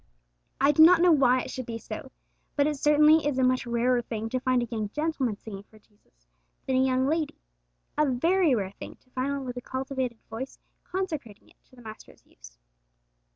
[0.59, 2.11] I do not know why it should be so,
[2.55, 5.77] but it certainly is a much rarer thing to find a young gentleman singing for
[5.77, 6.25] Jesus
[6.65, 7.37] than a young lady,
[7.99, 11.83] a very rare thing to find one with a cultivated voice consecrating it to the
[11.83, 12.57] Master's use.